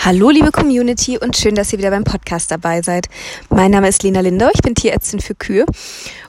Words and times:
Hallo 0.00 0.30
liebe 0.30 0.52
Community 0.52 1.18
und 1.18 1.36
schön, 1.36 1.56
dass 1.56 1.72
ihr 1.72 1.78
wieder 1.80 1.90
beim 1.90 2.04
Podcast 2.04 2.52
dabei 2.52 2.82
seid. 2.82 3.08
Mein 3.50 3.72
Name 3.72 3.88
ist 3.88 4.04
Lena 4.04 4.20
Lindau, 4.20 4.48
ich 4.54 4.62
bin 4.62 4.76
Tierärztin 4.76 5.18
für 5.18 5.34
Kühe. 5.34 5.66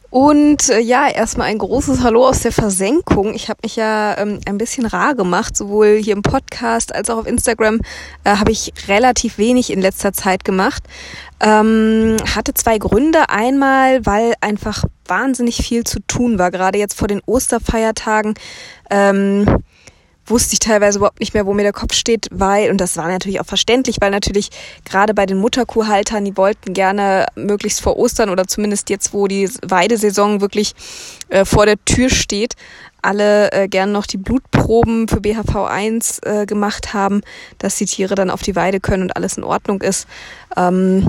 Und 0.10 0.70
äh, 0.70 0.80
ja, 0.80 1.08
erstmal 1.08 1.48
ein 1.48 1.60
großes 1.60 2.02
Hallo 2.02 2.28
aus 2.28 2.40
der 2.40 2.52
Versenkung. 2.52 3.36
Ich 3.36 3.48
habe 3.48 3.60
mich 3.62 3.76
ja 3.76 4.18
ähm, 4.18 4.40
ein 4.48 4.58
bisschen 4.58 4.88
rar 4.88 5.14
gemacht, 5.14 5.56
sowohl 5.56 6.00
hier 6.04 6.14
im 6.14 6.24
Podcast 6.24 6.96
als 6.96 7.12
auch 7.12 7.20
auf 7.20 7.28
Instagram 7.28 7.80
äh, 8.24 8.38
habe 8.38 8.52
ich 8.52 8.74
relativ 8.88 9.38
wenig 9.38 9.72
in 9.72 9.82
letzter 9.82 10.14
Zeit 10.14 10.44
gemacht. 10.44 10.82
Ähm, 11.40 12.18
hatte 12.36 12.56
zwei 12.56 12.80
Gründe. 12.80 13.30
Einmal, 13.30 14.04
weil 14.04 14.34
einfach 14.42 14.84
wahnsinnig 15.06 15.58
viel 15.58 15.84
zu 15.84 16.00
tun 16.08 16.40
war, 16.40 16.50
gerade 16.50 16.80
jetzt 16.80 16.98
vor 16.98 17.08
den 17.08 17.22
Osterfeiertagen. 17.28 18.34
Ähm, 18.90 19.46
wusste 20.30 20.54
ich 20.54 20.60
teilweise 20.60 21.00
überhaupt 21.00 21.20
nicht 21.20 21.34
mehr, 21.34 21.46
wo 21.46 21.54
mir 21.54 21.64
der 21.64 21.74
Kopf 21.74 21.94
steht, 21.94 22.28
weil, 22.32 22.70
und 22.70 22.80
das 22.80 22.98
war 22.98 23.08
natürlich 23.08 23.40
auch 23.40 23.46
verständlich, 23.46 23.98
weil 24.00 24.12
natürlich 24.12 24.50
gerade 24.86 25.14
bei 25.14 25.26
den 25.26 25.38
Mutterkuhhaltern, 25.38 26.26
die 26.26 26.38
wollten 26.38 26.74
gerne 26.74 27.26
möglichst 27.36 27.82
vor 27.82 27.98
Ostern 27.98 28.30
oder 28.30 28.48
zumindest 28.48 28.90
jetzt, 28.90 29.14
wo 29.14 29.28
die 29.28 29.50
Weidesaison 29.62 30.42
wirklich 30.42 30.74
äh, 31.30 31.46
vor 31.46 31.66
der 31.66 31.84
Tür 31.86 32.10
steht, 32.10 32.56
alle 33.02 33.52
äh, 33.52 33.68
gern 33.68 33.92
noch 33.92 34.06
die 34.06 34.18
Blutproben 34.18 35.08
für 35.08 35.20
BHV1 35.20 36.26
äh, 36.26 36.46
gemacht 36.46 36.94
haben, 36.94 37.22
dass 37.58 37.78
die 37.78 37.86
Tiere 37.86 38.16
dann 38.16 38.30
auf 38.30 38.42
die 38.42 38.56
Weide 38.56 38.80
können 38.80 39.04
und 39.04 39.16
alles 39.16 39.38
in 39.38 39.44
Ordnung 39.44 39.82
ist. 39.82 40.08
Ähm, 40.58 41.08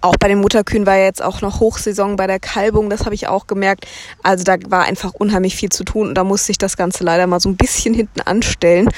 auch 0.00 0.16
bei 0.16 0.28
den 0.28 0.40
Mutterkühen 0.40 0.86
war 0.86 0.96
ja 0.96 1.04
jetzt 1.04 1.22
auch 1.22 1.40
noch 1.40 1.60
Hochsaison 1.60 2.16
bei 2.16 2.26
der 2.26 2.40
Kalbung, 2.40 2.90
das 2.90 3.04
habe 3.04 3.14
ich 3.14 3.28
auch 3.28 3.46
gemerkt. 3.46 3.86
Also 4.22 4.44
da 4.44 4.56
war 4.68 4.84
einfach 4.84 5.14
unheimlich 5.14 5.56
viel 5.56 5.68
zu 5.68 5.84
tun 5.84 6.08
und 6.08 6.14
da 6.14 6.24
musste 6.24 6.52
ich 6.52 6.58
das 6.58 6.76
Ganze 6.76 7.04
leider 7.04 7.26
mal 7.26 7.40
so 7.40 7.48
ein 7.48 7.56
bisschen 7.56 7.94
hinten 7.94 8.20
anstellen. 8.20 8.88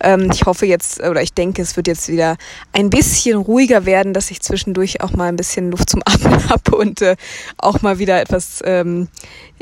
Ähm, 0.00 0.30
ich 0.32 0.44
hoffe 0.44 0.66
jetzt, 0.66 1.00
oder 1.00 1.22
ich 1.22 1.32
denke, 1.32 1.62
es 1.62 1.76
wird 1.76 1.86
jetzt 1.86 2.08
wieder 2.08 2.36
ein 2.72 2.90
bisschen 2.90 3.38
ruhiger 3.38 3.86
werden, 3.86 4.14
dass 4.14 4.30
ich 4.30 4.40
zwischendurch 4.40 5.00
auch 5.00 5.12
mal 5.12 5.28
ein 5.28 5.36
bisschen 5.36 5.70
Luft 5.70 5.90
zum 5.90 6.02
Atmen 6.06 6.48
habe 6.48 6.76
und 6.76 7.02
äh, 7.02 7.16
auch 7.58 7.82
mal 7.82 7.98
wieder 7.98 8.20
etwas, 8.20 8.60
ähm, 8.64 9.08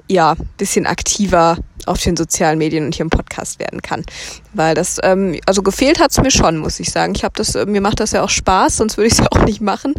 ja, 0.09 0.35
bisschen 0.57 0.87
aktiver 0.87 1.59
auf 1.87 2.01
den 2.01 2.17
sozialen 2.17 2.59
Medien 2.59 2.85
und 2.85 2.95
hier 2.95 3.05
im 3.05 3.11
Podcast 3.11 3.59
werden 3.59 3.83
kann. 3.83 4.05
Weil 4.53 4.75
das, 4.75 4.99
ähm, 5.03 5.39
also 5.47 5.63
gefehlt 5.63 6.01
hat's 6.01 6.21
mir 6.21 6.31
schon, 6.31 6.59
muss 6.59 6.81
ich 6.81 6.91
sagen. 6.91 7.15
Ich 7.15 7.25
habe 7.25 7.35
das, 7.37 7.55
äh, 7.55 7.67
mir 7.67 7.81
macht 7.81 8.01
das 8.01 8.13
ja 8.13 8.23
auch 8.23 8.31
Spaß, 8.31 8.79
sonst 8.79 8.97
würde 8.97 9.09
ich 9.09 9.15
es 9.15 9.19
ja 9.19 9.27
auch 9.31 9.45
nicht 9.45 9.61
machen. 9.61 9.95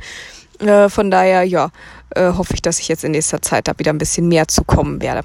Äh, 0.61 0.89
von 0.89 1.11
daher, 1.11 1.43
ja, 1.43 1.71
äh, 2.15 2.33
hoffe 2.33 2.53
ich, 2.53 2.61
dass 2.61 2.79
ich 2.79 2.87
jetzt 2.87 3.03
in 3.03 3.11
nächster 3.11 3.41
Zeit 3.41 3.67
da 3.67 3.73
wieder 3.77 3.91
ein 3.91 3.97
bisschen 3.97 4.27
mehr 4.27 4.47
zu 4.47 4.63
kommen 4.63 5.01
werde. 5.01 5.23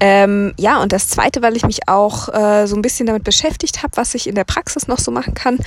Ähm, 0.00 0.54
ja, 0.56 0.80
und 0.80 0.92
das 0.92 1.08
Zweite, 1.08 1.42
weil 1.42 1.56
ich 1.56 1.66
mich 1.66 1.88
auch 1.88 2.28
äh, 2.28 2.66
so 2.66 2.76
ein 2.76 2.82
bisschen 2.82 3.06
damit 3.06 3.24
beschäftigt 3.24 3.82
habe, 3.82 3.96
was 3.96 4.14
ich 4.14 4.28
in 4.28 4.36
der 4.36 4.44
Praxis 4.44 4.86
noch 4.86 4.98
so 4.98 5.10
machen 5.10 5.34
kann. 5.34 5.58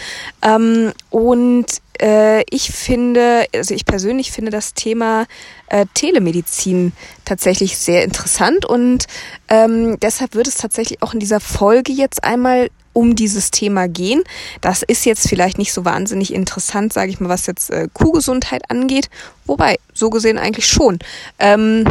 Ähm, 0.42 0.94
und 1.10 1.66
äh, 2.02 2.44
ich 2.50 2.72
finde, 2.72 3.46
also 3.54 3.74
ich 3.74 3.86
persönlich 3.86 4.32
finde 4.32 4.52
das 4.52 4.74
Thema 4.74 5.26
äh, 5.68 5.86
Telemedizin 5.94 6.94
tatsächlich 7.26 7.78
sehr 7.78 8.06
interessant 8.06 8.66
und 8.66 9.06
ähm, 9.50 10.00
deshalb 10.00 10.34
wird 10.34 10.48
es 10.48 10.56
tatsächlich 10.56 11.02
auch 11.02 11.14
in 11.14 11.20
dieser 11.20 11.42
Folge 11.42 11.92
jetzt 11.92 12.24
einmal 12.24 12.70
um 12.94 13.16
dieses 13.16 13.52
Thema 13.52 13.88
gehen. 13.88 14.24
Das 14.62 14.84
ist 14.84 15.06
jetzt 15.06 15.28
vielleicht 15.28 15.58
nicht 15.58 15.74
so 15.74 15.86
wahnsinnig 15.86 16.34
interessant, 16.34 16.94
sage 16.94 17.12
ich 17.12 17.20
mal, 17.20 17.30
was 17.30 17.48
jetzt 17.48 17.70
äh, 17.70 17.88
Kuhgesundheit 17.94 18.70
angeht. 18.70 19.10
Wobei, 19.46 19.78
so 19.94 20.10
gesehen 20.10 20.38
eigentlich 20.38 20.68
schon. 20.68 21.00
Ähm, 21.40 21.86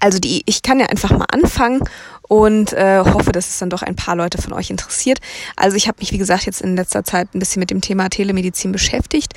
also 0.00 0.18
die, 0.18 0.42
ich 0.46 0.62
kann 0.62 0.80
ja 0.80 0.86
einfach 0.86 1.10
mal 1.10 1.26
anfangen 1.30 1.82
und 2.28 2.72
äh, 2.72 3.00
hoffe, 3.00 3.32
dass 3.32 3.48
es 3.48 3.58
dann 3.58 3.70
doch 3.70 3.82
ein 3.82 3.96
paar 3.96 4.16
Leute 4.16 4.40
von 4.40 4.52
euch 4.52 4.70
interessiert. 4.70 5.18
Also 5.56 5.76
ich 5.76 5.88
habe 5.88 5.98
mich, 6.00 6.12
wie 6.12 6.18
gesagt, 6.18 6.46
jetzt 6.46 6.62
in 6.62 6.76
letzter 6.76 7.04
Zeit 7.04 7.34
ein 7.34 7.38
bisschen 7.38 7.60
mit 7.60 7.70
dem 7.70 7.80
Thema 7.80 8.08
Telemedizin 8.08 8.72
beschäftigt. 8.72 9.34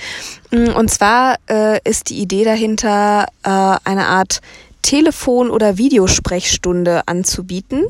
Mm, 0.52 0.69
und 0.69 0.89
zwar 0.89 1.35
äh, 1.49 1.80
ist 1.83 2.09
die 2.09 2.19
Idee 2.19 2.45
dahinter, 2.45 3.27
äh, 3.43 3.49
eine 3.83 4.08
Art 4.08 4.41
Telefon- 4.81 5.49
oder 5.49 5.77
Videosprechstunde 5.77 7.08
anzubieten, 7.08 7.87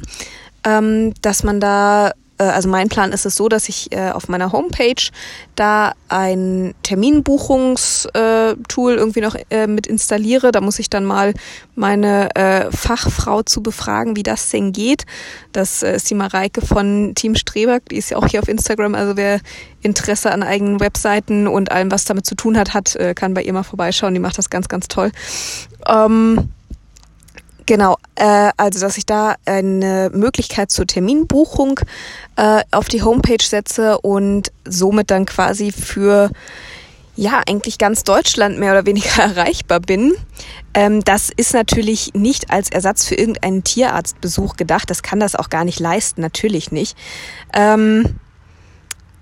ähm, 0.63 1.13
dass 1.21 1.43
man 1.43 1.59
da 1.59 2.11
also 2.43 2.69
mein 2.69 2.89
Plan 2.89 3.11
ist 3.11 3.25
es 3.25 3.35
so, 3.35 3.49
dass 3.49 3.69
ich 3.69 3.91
äh, 3.91 4.11
auf 4.11 4.29
meiner 4.29 4.51
Homepage 4.51 5.09
da 5.55 5.93
ein 6.07 6.73
Terminbuchungstool 6.83 8.93
irgendwie 8.93 9.21
noch 9.21 9.35
äh, 9.49 9.67
mit 9.67 9.87
installiere. 9.87 10.51
Da 10.51 10.61
muss 10.61 10.79
ich 10.79 10.89
dann 10.89 11.05
mal 11.05 11.33
meine 11.75 12.33
äh, 12.35 12.71
Fachfrau 12.71 13.43
zu 13.43 13.61
befragen, 13.61 14.15
wie 14.15 14.23
das 14.23 14.49
denn 14.49 14.71
geht. 14.71 15.05
Das 15.51 15.83
äh, 15.83 15.95
ist 15.95 16.09
die 16.09 16.15
Mareike 16.15 16.61
von 16.61 17.13
Team 17.15 17.35
Streberg, 17.35 17.89
die 17.89 17.97
ist 17.97 18.11
ja 18.11 18.17
auch 18.17 18.27
hier 18.27 18.41
auf 18.41 18.47
Instagram. 18.47 18.95
Also 18.95 19.17
wer 19.17 19.39
Interesse 19.81 20.31
an 20.31 20.43
eigenen 20.43 20.79
Webseiten 20.79 21.47
und 21.47 21.71
allem, 21.71 21.91
was 21.91 22.05
damit 22.05 22.25
zu 22.25 22.35
tun 22.35 22.57
hat, 22.57 22.73
hat, 22.73 22.95
äh, 22.95 23.13
kann 23.13 23.33
bei 23.33 23.43
ihr 23.43 23.53
mal 23.53 23.63
vorbeischauen. 23.63 24.13
Die 24.13 24.19
macht 24.19 24.37
das 24.37 24.49
ganz, 24.49 24.67
ganz 24.67 24.87
toll. 24.87 25.11
Ähm, 25.87 26.49
Genau, 27.67 27.97
äh, 28.15 28.49
also 28.55 28.79
dass 28.79 28.97
ich 28.97 29.05
da 29.05 29.35
eine 29.45 30.09
Möglichkeit 30.13 30.71
zur 30.71 30.87
Terminbuchung 30.87 31.81
äh, 32.37 32.63
auf 32.71 32.87
die 32.87 33.03
Homepage 33.03 33.43
setze 33.43 33.99
und 33.99 34.53
somit 34.63 35.11
dann 35.11 35.25
quasi 35.25 35.73
für 35.73 36.31
ja 37.17 37.41
eigentlich 37.45 37.77
ganz 37.77 38.05
Deutschland 38.05 38.57
mehr 38.57 38.71
oder 38.71 38.85
weniger 38.85 39.09
erreichbar 39.21 39.81
bin. 39.81 40.15
Ähm, 40.73 41.03
das 41.03 41.29
ist 41.35 41.53
natürlich 41.53 42.13
nicht 42.13 42.51
als 42.51 42.69
Ersatz 42.69 43.05
für 43.05 43.15
irgendeinen 43.15 43.65
Tierarztbesuch 43.65 44.55
gedacht. 44.55 44.89
Das 44.89 45.03
kann 45.03 45.19
das 45.19 45.35
auch 45.35 45.49
gar 45.49 45.65
nicht 45.65 45.81
leisten, 45.81 46.21
natürlich 46.21 46.71
nicht. 46.71 46.97
Ähm, 47.53 48.15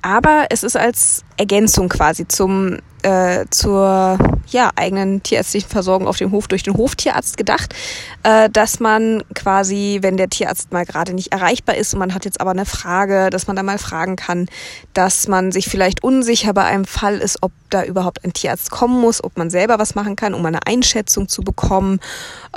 aber 0.04 0.46
es 0.52 0.62
ist 0.62 0.78
als 0.78 1.24
Ergänzung 1.38 1.90
quasi 1.90 2.28
zum 2.28 2.78
äh, 3.06 3.46
zur 3.52 4.18
ja, 4.48 4.72
eigenen 4.76 5.22
tierärztlichen 5.22 5.70
Versorgung 5.70 6.08
auf 6.08 6.18
dem 6.18 6.32
Hof 6.32 6.48
durch 6.48 6.64
den 6.64 6.76
Hoftierarzt 6.76 7.38
gedacht, 7.38 7.76
äh, 8.24 8.50
dass 8.50 8.80
man 8.80 9.24
quasi, 9.36 10.00
wenn 10.02 10.18
der 10.18 10.30
Tierarzt 10.30 10.72
mal 10.72 10.86
gerade 10.86 11.14
nicht 11.14 11.32
erreichbar 11.32 11.76
ist 11.76 11.94
und 11.94 12.00
man 12.00 12.16
hat 12.16 12.26
jetzt 12.26 12.42
aber 12.42 12.52
eine 12.52 12.66
Frage, 12.66 13.30
dass 13.30 13.46
man 13.46 13.56
da 13.56 13.62
mal 13.62 13.78
fragen 13.78 14.16
kann, 14.16 14.48
dass 14.94 15.28
man 15.28 15.52
sich 15.52 15.68
vielleicht 15.68 16.04
unsicher 16.04 16.54
bei 16.54 16.64
einem 16.64 16.86
Fall 16.86 17.18
ist, 17.20 17.44
ob 17.44 17.52
da 17.70 17.84
überhaupt 17.84 18.24
ein 18.24 18.34
Tierarzt 18.34 18.72
kommen 18.72 19.00
muss, 19.00 19.24
ob 19.24 19.38
man 19.38 19.52
selber 19.52 19.78
was 19.78 19.94
machen 19.94 20.16
kann, 20.16 20.34
um 20.34 20.44
eine 20.46 20.66
Einschätzung 20.66 21.28
zu 21.28 21.44
bekommen, 21.44 22.00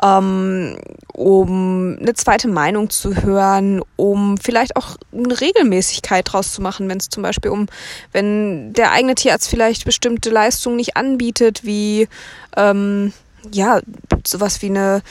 ähm, 0.03 0.79
um 1.13 1.99
eine 2.01 2.15
zweite 2.15 2.49
Meinung 2.49 2.89
zu 2.89 3.23
hören, 3.23 3.83
um 3.97 4.39
vielleicht 4.39 4.77
auch 4.77 4.97
eine 5.13 5.39
Regelmäßigkeit 5.41 6.33
draus 6.33 6.53
zu 6.53 6.63
machen, 6.63 6.89
wenn 6.89 6.99
es 6.99 7.09
zum 7.09 7.23
Beispiel 7.23 7.51
um, 7.51 7.67
wenn 8.13 8.73
der 8.73 8.93
eigene 8.93 9.15
Tierarzt 9.15 9.49
vielleicht 9.49 9.85
bestimmte 9.85 10.31
Leistungen 10.39 10.77
nicht 10.77 10.97
anbietet, 10.97 11.65
wie 11.65 12.09
ähm, 12.57 13.13
ja, 13.53 13.81
sowas 14.27 14.63
wie 14.63 14.67
eine 14.71 15.03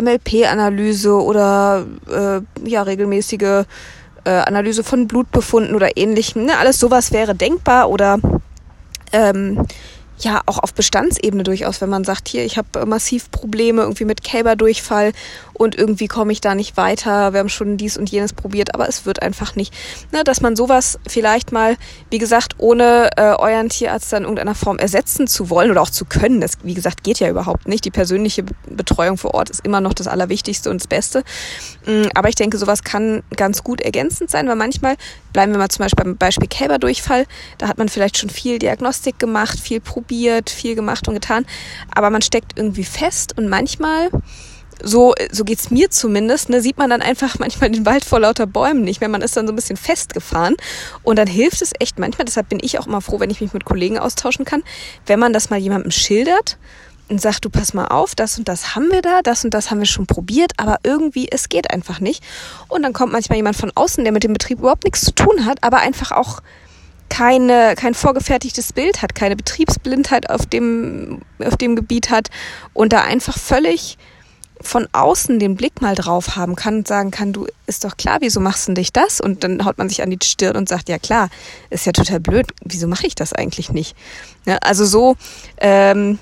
MLP-Analyse 0.00 1.12
oder 1.12 1.86
äh, 2.10 2.68
ja, 2.68 2.82
regelmäßige 2.82 3.64
äh, 4.24 4.30
Analyse 4.30 4.84
von 4.84 5.06
Blutbefunden 5.06 5.74
oder 5.74 5.96
ähnlichem. 5.96 6.44
Ne? 6.44 6.58
Alles 6.58 6.78
sowas 6.78 7.12
wäre 7.12 7.34
denkbar 7.34 7.90
oder 7.90 8.18
ähm, 9.12 9.66
ja 10.24 10.42
auch 10.46 10.58
auf 10.58 10.74
Bestandsebene 10.74 11.42
durchaus, 11.42 11.80
wenn 11.80 11.88
man 11.90 12.04
sagt, 12.04 12.28
hier, 12.28 12.44
ich 12.44 12.56
habe 12.56 12.86
massiv 12.86 13.30
Probleme 13.30 13.82
irgendwie 13.82 14.04
mit 14.04 14.22
Kälberdurchfall 14.22 15.12
und 15.54 15.76
irgendwie 15.76 16.08
komme 16.08 16.32
ich 16.32 16.40
da 16.40 16.54
nicht 16.54 16.76
weiter. 16.76 17.32
Wir 17.32 17.40
haben 17.40 17.48
schon 17.48 17.76
dies 17.76 17.96
und 17.98 18.10
jenes 18.10 18.32
probiert, 18.32 18.74
aber 18.74 18.88
es 18.88 19.04
wird 19.04 19.22
einfach 19.22 19.56
nicht. 19.56 19.74
Ne, 20.10 20.24
dass 20.24 20.40
man 20.40 20.56
sowas 20.56 20.98
vielleicht 21.06 21.52
mal, 21.52 21.76
wie 22.10 22.18
gesagt, 22.18 22.54
ohne 22.58 23.10
äh, 23.16 23.34
euren 23.34 23.68
Tierarzt 23.68 24.12
dann 24.12 24.22
in 24.22 24.24
irgendeiner 24.24 24.54
Form 24.54 24.78
ersetzen 24.78 25.26
zu 25.26 25.50
wollen 25.50 25.70
oder 25.70 25.82
auch 25.82 25.90
zu 25.90 26.04
können. 26.04 26.40
Das, 26.40 26.52
wie 26.62 26.74
gesagt, 26.74 27.04
geht 27.04 27.20
ja 27.20 27.28
überhaupt 27.28 27.68
nicht. 27.68 27.84
Die 27.84 27.90
persönliche 27.90 28.44
Betreuung 28.68 29.18
vor 29.18 29.34
Ort 29.34 29.50
ist 29.50 29.64
immer 29.64 29.80
noch 29.80 29.92
das 29.92 30.06
Allerwichtigste 30.06 30.70
und 30.70 30.80
das 30.80 30.86
Beste. 30.86 31.24
Mm, 31.86 32.08
aber 32.14 32.28
ich 32.28 32.36
denke, 32.36 32.56
sowas 32.56 32.82
kann 32.82 33.22
ganz 33.36 33.62
gut 33.62 33.80
ergänzend 33.80 34.30
sein, 34.30 34.48
weil 34.48 34.56
manchmal, 34.56 34.96
bleiben 35.32 35.52
wir 35.52 35.58
mal 35.58 35.68
zum 35.68 35.84
Beispiel 35.84 36.04
beim 36.04 36.16
Beispiel 36.16 36.48
Kälberdurchfall, 36.48 37.26
da 37.58 37.68
hat 37.68 37.78
man 37.78 37.88
vielleicht 37.88 38.16
schon 38.16 38.30
viel 38.30 38.58
Diagnostik 38.58 39.18
gemacht, 39.18 39.60
viel 39.60 39.80
probiert, 39.80 40.09
viel 40.10 40.74
gemacht 40.74 41.06
und 41.08 41.14
getan, 41.14 41.46
aber 41.94 42.10
man 42.10 42.22
steckt 42.22 42.52
irgendwie 42.56 42.84
fest 42.84 43.36
und 43.38 43.48
manchmal 43.48 44.10
so, 44.82 45.14
so 45.30 45.44
geht's 45.44 45.70
mir 45.70 45.90
zumindest, 45.90 46.48
ne, 46.48 46.60
sieht 46.60 46.78
man 46.78 46.90
dann 46.90 47.02
einfach 47.02 47.38
manchmal 47.38 47.70
den 47.70 47.86
Wald 47.86 48.04
vor 48.04 48.20
lauter 48.20 48.46
Bäumen 48.46 48.82
nicht 48.82 49.00
mehr. 49.00 49.08
Man 49.08 49.22
ist 49.22 49.36
dann 49.36 49.46
so 49.46 49.52
ein 49.52 49.56
bisschen 49.56 49.76
festgefahren. 49.76 50.56
Und 51.02 51.18
dann 51.18 51.28
hilft 51.28 51.62
es 51.62 51.72
echt 51.78 51.98
manchmal, 51.98 52.24
deshalb 52.24 52.48
bin 52.48 52.60
ich 52.62 52.78
auch 52.78 52.86
immer 52.86 53.00
froh, 53.00 53.20
wenn 53.20 53.30
ich 53.30 53.40
mich 53.40 53.52
mit 53.52 53.64
Kollegen 53.64 53.98
austauschen 53.98 54.44
kann, 54.44 54.62
wenn 55.06 55.20
man 55.20 55.32
das 55.32 55.50
mal 55.50 55.58
jemandem 55.58 55.90
schildert 55.90 56.58
und 57.08 57.20
sagt, 57.20 57.44
du 57.44 57.50
pass 57.50 57.74
mal 57.74 57.86
auf, 57.86 58.14
das 58.14 58.38
und 58.38 58.48
das 58.48 58.76
haben 58.76 58.90
wir 58.90 59.02
da, 59.02 59.20
das 59.22 59.44
und 59.44 59.52
das 59.52 59.70
haben 59.70 59.80
wir 59.80 59.86
schon 59.86 60.06
probiert, 60.06 60.52
aber 60.56 60.78
irgendwie, 60.84 61.28
es 61.30 61.48
geht 61.48 61.70
einfach 61.72 61.98
nicht. 62.00 62.22
Und 62.68 62.82
dann 62.82 62.92
kommt 62.92 63.12
manchmal 63.12 63.36
jemand 63.36 63.56
von 63.56 63.72
außen, 63.74 64.04
der 64.04 64.12
mit 64.12 64.22
dem 64.22 64.32
Betrieb 64.32 64.60
überhaupt 64.60 64.84
nichts 64.84 65.00
zu 65.02 65.12
tun 65.12 65.44
hat, 65.44 65.62
aber 65.62 65.78
einfach 65.78 66.12
auch 66.12 66.40
keine, 67.10 67.74
kein 67.76 67.92
vorgefertigtes 67.92 68.72
Bild 68.72 69.02
hat, 69.02 69.14
keine 69.14 69.36
Betriebsblindheit 69.36 70.30
auf 70.30 70.46
dem, 70.46 71.20
auf 71.44 71.56
dem 71.56 71.76
Gebiet 71.76 72.08
hat 72.08 72.30
und 72.72 72.94
da 72.94 73.02
einfach 73.02 73.36
völlig 73.36 73.98
von 74.62 74.88
außen 74.92 75.38
den 75.38 75.56
Blick 75.56 75.80
mal 75.80 75.94
drauf 75.94 76.36
haben 76.36 76.54
kann 76.54 76.78
und 76.78 76.88
sagen 76.88 77.10
kann, 77.10 77.32
du 77.32 77.46
ist 77.66 77.84
doch 77.84 77.96
klar, 77.96 78.18
wieso 78.20 78.40
machst 78.40 78.68
du 78.68 78.74
dich 78.74 78.92
das? 78.92 79.20
Und 79.20 79.42
dann 79.42 79.64
haut 79.64 79.78
man 79.78 79.88
sich 79.88 80.02
an 80.02 80.10
die 80.10 80.18
Stirn 80.22 80.56
und 80.56 80.68
sagt, 80.68 80.88
ja 80.88 80.98
klar, 80.98 81.30
ist 81.70 81.86
ja 81.86 81.92
total 81.92 82.20
blöd, 82.20 82.46
wieso 82.64 82.86
mache 82.86 83.06
ich 83.06 83.14
das 83.14 83.32
eigentlich 83.32 83.70
nicht? 83.70 83.96
Ja, 84.44 84.58
also 84.62 84.84
so 84.84 85.16
ähm, 85.58 86.18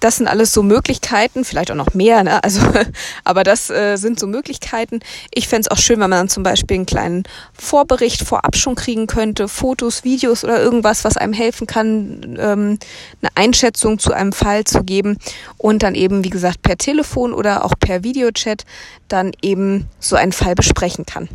das 0.00 0.16
sind 0.16 0.28
alles 0.28 0.52
so 0.52 0.62
Möglichkeiten, 0.62 1.44
vielleicht 1.44 1.70
auch 1.70 1.76
noch 1.76 1.94
mehr, 1.94 2.22
ne? 2.22 2.42
Also, 2.42 2.60
aber 3.24 3.44
das 3.44 3.70
äh, 3.70 3.96
sind 3.96 4.18
so 4.18 4.26
Möglichkeiten. 4.26 5.00
Ich 5.32 5.48
fände 5.48 5.68
es 5.68 5.70
auch 5.70 5.78
schön, 5.78 6.00
wenn 6.00 6.10
man 6.10 6.18
dann 6.18 6.28
zum 6.28 6.42
Beispiel 6.42 6.76
einen 6.76 6.86
kleinen 6.86 7.24
Vorbericht 7.52 8.22
vorab 8.22 8.56
schon 8.56 8.74
kriegen 8.74 9.06
könnte, 9.06 9.48
Fotos, 9.48 10.04
Videos 10.04 10.44
oder 10.44 10.60
irgendwas, 10.60 11.04
was 11.04 11.16
einem 11.16 11.32
helfen 11.32 11.66
kann, 11.66 12.36
ähm, 12.38 12.78
eine 13.22 13.30
Einschätzung 13.34 13.98
zu 13.98 14.12
einem 14.12 14.32
Fall 14.32 14.64
zu 14.64 14.84
geben 14.84 15.18
und 15.56 15.82
dann 15.82 15.94
eben, 15.94 16.24
wie 16.24 16.30
gesagt, 16.30 16.62
per 16.62 16.76
Telefon 16.76 17.32
oder 17.32 17.64
auch 17.64 17.74
per 17.78 18.02
Videochat 18.02 18.64
dann 19.08 19.32
eben 19.42 19.88
so 20.00 20.16
einen 20.16 20.32
Fall 20.32 20.54
besprechen 20.54 21.06
kann. 21.06 21.28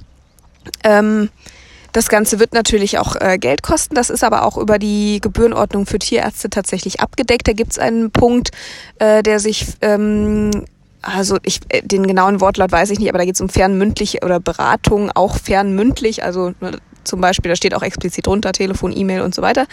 Ähm, 0.84 1.30
das 1.92 2.10
Ganze 2.10 2.40
wird 2.40 2.54
natürlich 2.54 2.98
auch 2.98 3.16
äh, 3.16 3.38
Geld 3.38 3.64
kosten. 3.64 3.96
Das 3.96 4.10
ist 4.10 4.24
aber 4.24 4.46
auch 4.46 4.58
über 4.58 4.80
die 4.80 5.20
Gebührenordnung 5.22 5.86
für 5.86 6.00
Tierärzte 6.00 6.50
tatsächlich 6.50 7.00
abgedeckt. 7.00 7.48
Da 7.48 7.54
gibt 7.54 7.72
es 7.72 7.80
einen 7.80 8.12
Punkt, 8.12 8.52
äh, 9.00 9.24
der 9.24 9.40
sich 9.40 9.66
ähm, 9.82 10.52
also 11.02 11.38
ich 11.44 11.60
äh, 11.70 11.82
den 11.82 12.06
genauen 12.06 12.42
Wortlaut 12.42 12.72
weiß 12.72 12.92
ich 12.92 13.00
nicht, 13.00 13.10
aber 13.10 13.18
da 13.18 13.26
geht 13.26 13.36
es 13.36 13.42
um 13.42 13.50
fernmündlich 13.50 14.24
oder 14.24 14.40
Beratung, 14.40 15.12
auch 15.12 15.38
fernmündlich, 15.38 16.24
also 16.24 16.54
ne, 16.60 16.78
zum 17.04 17.22
Beispiel, 17.22 17.50
da 17.50 17.56
steht 17.56 17.74
auch 17.74 17.82
explizit 17.82 18.28
drunter, 18.28 18.52
Telefon, 18.52 18.96
E-Mail 18.96 19.22
und 19.22 19.34
so 19.34 19.42
weiter. 19.42 19.66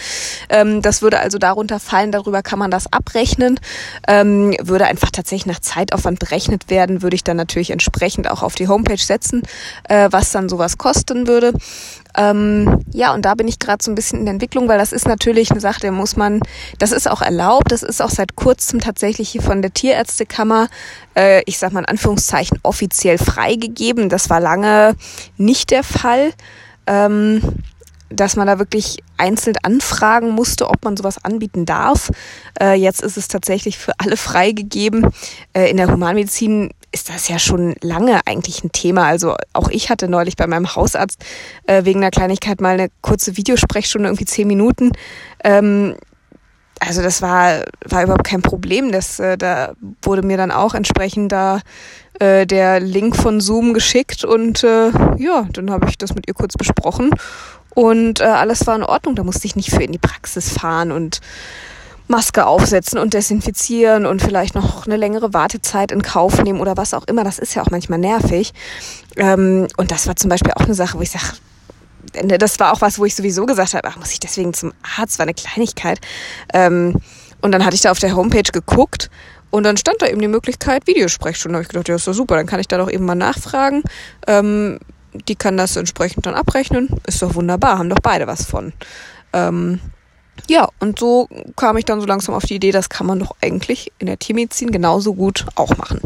Ähm, 0.49 0.83
das 0.83 1.03
würde 1.03 1.21
also 1.21 1.39
darunter 1.39 1.79
fallen, 1.79 2.13
darüber 2.13 2.43
kann 2.43 2.59
man 2.59 2.71
das 2.71 2.93
abrechnen. 2.93 3.61
Ähm, 4.07 4.57
würde 4.63 4.87
einfach 4.87 5.11
tatsächlich 5.11 5.47
nach 5.47 5.61
Zeitaufwand 5.61 6.19
berechnet 6.19 6.71
werden, 6.71 7.03
würde 7.03 7.17
ich 7.17 7.25
dann 7.25 7.37
natürlich 7.37 7.71
entsprechend 7.71 8.31
auch 8.31 8.43
auf 8.43 8.55
die 8.55 8.69
Homepage 8.69 8.97
setzen, 8.97 9.43
äh, 9.89 10.09
was 10.11 10.33
dann 10.33 10.49
sowas 10.49 10.79
kosten 10.79 11.27
würde. 11.27 11.53
Ähm, 12.17 12.85
ja, 12.93 13.13
und 13.15 13.25
da 13.25 13.35
bin 13.35 13.49
ich 13.49 13.59
gerade 13.59 13.83
so 13.83 13.91
ein 13.91 13.95
bisschen 13.95 14.21
in 14.21 14.25
der 14.25 14.35
Entwicklung, 14.35 14.69
weil 14.69 14.79
das 14.79 14.93
ist 14.93 15.07
natürlich 15.07 15.51
eine 15.51 15.61
Sache, 15.61 15.81
da 15.81 15.91
muss 15.91 16.17
man, 16.17 16.41
das 16.79 16.93
ist 16.93 17.09
auch 17.09 17.23
erlaubt, 17.23 17.71
das 17.71 17.83
ist 17.83 18.03
auch 18.03 18.11
seit 18.11 18.37
kurzem 18.37 18.81
tatsächlich 18.81 19.29
hier 19.29 19.43
von 19.43 19.63
der 19.63 19.73
Tierärztekammer, 19.73 20.69
äh, 21.15 21.43
ich 21.47 21.59
sag 21.59 21.73
mal 21.73 21.81
in 21.81 21.87
Anführungszeichen, 21.87 22.59
offiziell 22.63 23.19
freigegeben. 23.19 24.09
Das 24.09 24.31
war 24.31 24.41
lange 24.41 24.97
nicht 25.37 25.71
der 25.71 25.85
Fall 25.85 26.33
ähm, 26.89 27.43
dass 28.11 28.37
man 28.37 28.47
da 28.47 28.59
wirklich 28.59 29.03
einzeln 29.17 29.57
anfragen 29.63 30.31
musste, 30.31 30.69
ob 30.69 30.85
man 30.85 30.97
sowas 30.97 31.23
anbieten 31.23 31.67
darf. 31.67 32.11
Äh, 32.61 32.75
jetzt 32.75 33.03
ist 33.03 33.17
es 33.19 33.29
tatsächlich 33.29 33.79
für 33.79 33.93
alle 33.99 34.17
freigegeben. 34.17 35.07
Äh, 35.53 35.71
in 35.71 35.77
der 35.77 35.93
Humanmedizin 35.93 36.71
ist 36.93 37.09
das 37.09 37.29
ja 37.29 37.39
schon 37.39 37.75
lange 37.83 38.21
eigentlich 38.27 38.65
ein 38.65 38.73
Thema. 38.73 39.07
Also 39.07 39.37
auch 39.53 39.69
ich 39.69 39.91
hatte 39.91 40.09
neulich 40.09 40.37
bei 40.37 40.47
meinem 40.47 40.75
Hausarzt 40.75 41.25
äh, 41.67 41.85
wegen 41.85 42.01
einer 42.01 42.11
Kleinigkeit 42.11 42.61
mal 42.61 42.75
eine 42.75 42.89
kurze 43.03 43.37
Videosprechstunde, 43.37 44.09
irgendwie 44.09 44.25
zehn 44.25 44.49
Minuten. 44.49 44.93
Ähm, 45.45 45.97
also 46.81 47.03
das 47.03 47.23
war, 47.23 47.65
war 47.85 48.05
überhaupt 48.05 48.25
kein 48.25 48.43
Problem. 48.43 48.93
Das, 48.93 49.19
äh, 49.19 49.37
da 49.37 49.73
wurde 50.03 50.23
mir 50.23 50.37
dann 50.37 50.51
auch 50.51 50.75
entsprechend 50.75 51.33
da 51.33 51.61
äh, 52.21 52.47
der 52.47 52.81
Link 52.81 53.17
von 53.17 53.41
Zoom 53.41 53.75
geschickt 53.75 54.25
und 54.25 54.65
äh, 54.65 54.91
ja, 55.19 55.47
dann 55.53 55.71
habe 55.71 55.89
ich 55.89 55.99
das 55.99 56.15
mit 56.15 56.29
ihr 56.29 56.35
kurz 56.35 56.55
besprochen 56.55 57.11
und 57.75 58.21
äh, 58.21 58.25
alles 58.25 58.67
war 58.67 58.77
in 58.77 58.83
Ordnung. 58.83 59.15
Da 59.15 59.25
musste 59.25 59.47
ich 59.47 59.57
nicht 59.57 59.71
für 59.71 59.83
in 59.83 59.93
die 59.93 59.99
Praxis 59.99 60.53
fahren 60.53 60.93
und 60.93 61.21
Maske 62.09 62.47
aufsetzen 62.47 62.99
und 62.99 63.15
desinfizieren 63.15 64.07
und 64.07 64.23
vielleicht 64.23 64.55
noch 64.55 64.87
eine 64.87 64.97
längere 64.97 65.35
Wartezeit 65.35 65.93
in 65.93 66.03
Kauf 66.03 66.43
nehmen 66.43 66.61
oder 66.61 66.77
was 66.77 66.95
auch 66.95 67.05
immer. 67.07 67.23
Das 67.23 67.39
ist 67.39 67.55
ja 67.55 67.63
auch 67.63 67.71
manchmal 67.71 67.99
nervig. 67.99 68.53
Ähm, 69.17 69.69
und 69.77 69.91
das 69.91 70.07
war 70.07 70.17
zum 70.17 70.31
Beispiel 70.31 70.53
auch 70.55 70.65
eine 70.65 70.75
Sache, 70.75 70.99
wo 70.99 71.03
ich 71.03 71.11
sage, 71.11 71.27
das 72.39 72.59
war 72.59 72.73
auch 72.73 72.81
was, 72.81 72.99
wo 72.99 73.05
ich 73.05 73.15
sowieso 73.15 73.47
gesagt 73.47 73.75
habe, 73.75 73.87
ach, 73.87 73.97
muss 73.97 74.13
ich 74.13 74.21
deswegen 74.21 74.55
zum 74.55 74.73
Arzt, 74.97 75.19
war 75.19 75.25
eine 75.25 75.35
Kleinigkeit. 75.35 76.01
Ähm, 76.55 76.97
und 77.41 77.53
dann 77.53 77.65
hatte 77.65 77.75
ich 77.75 77.83
da 77.83 77.91
auf 77.91 77.99
der 77.99 78.17
Homepage 78.17 78.51
geguckt 78.51 79.11
und 79.51 79.65
dann 79.65 79.77
stand 79.77 80.01
da 80.03 80.07
eben 80.07 80.21
die 80.21 80.29
Möglichkeit, 80.29 80.87
Videosprechstunde. 80.87 81.55
Da 81.55 81.57
habe 81.59 81.63
ich 81.63 81.69
gedacht, 81.69 81.89
ja, 81.89 81.95
ist 81.95 82.09
doch 82.09 82.15
super, 82.15 82.37
dann 82.37 82.47
kann 82.47 82.61
ich 82.61 82.69
da 82.69 82.79
doch 82.79 82.91
eben 82.91 83.05
mal 83.05 83.15
nachfragen. 83.15 83.83
Ähm, 84.27 84.79
die 85.29 85.37
kann 85.37 85.57
das 85.57 85.77
entsprechend 85.77 86.27
dann 86.27 86.35
abrechnen. 86.35 86.89
Ist 87.07 87.23
doch 87.23 87.35
wunderbar, 87.35 87.79
haben 87.79 87.89
doch 87.89 88.01
beide 88.03 88.27
was 88.27 88.45
von. 88.45 88.73
Ähm, 89.33 89.81
ja, 90.49 90.69
und 90.81 90.99
so 90.99 91.29
kam 91.57 91.77
ich 91.77 91.85
dann 91.85 92.01
so 92.01 92.07
langsam 92.07 92.35
auf 92.35 92.45
die 92.45 92.57
Idee, 92.57 92.73
das 92.73 92.89
kann 92.89 93.07
man 93.07 93.19
doch 93.19 93.35
eigentlich 93.41 93.93
in 93.99 94.07
der 94.07 94.19
Tiermedizin 94.19 94.71
genauso 94.71 95.15
gut 95.15 95.47
auch 95.55 95.77
machen. 95.77 96.01